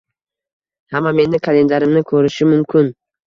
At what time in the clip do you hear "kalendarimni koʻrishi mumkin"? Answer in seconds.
1.47-2.91